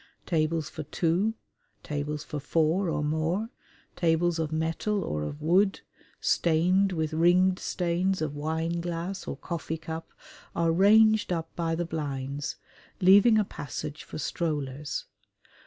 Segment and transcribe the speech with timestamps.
[0.25, 1.35] Tables for two,
[1.83, 3.49] tables for four or more,
[3.95, 5.81] tables of metal or of wood,
[6.19, 10.11] stained with ringed stains of wineglass or coffee cup
[10.55, 12.55] are ranged up by the blinds,
[12.99, 15.05] leaving a passage for strollers.